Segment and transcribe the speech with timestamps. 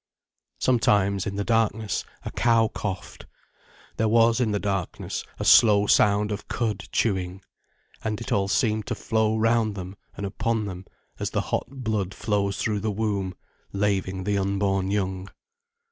[0.57, 3.27] Sometimes, in the darkness, a cow coughed.
[3.97, 7.43] There was, in the darkness, a slow sound of cud chewing.
[8.03, 10.85] And it all seemed to flow round them and upon them
[11.19, 13.35] as the hot blood flows through the womb,
[13.73, 15.29] laving the unborn young.